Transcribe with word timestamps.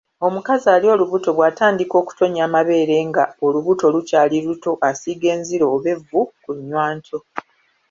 Omukazi 0.27 0.65
ali 0.75 0.87
olubuto 0.93 1.29
bw'atandika 1.37 1.93
okutonnya 2.01 2.41
amabeere 2.47 2.95
nga 3.09 3.23
olubuto 3.45 3.85
lukyali 3.93 4.37
luto 4.45 4.71
asiiga 4.89 5.27
enziro 5.35 5.65
oba 5.75 5.89
evvu 5.95 6.21
ku 6.43 6.49
nnywanto. 6.57 7.17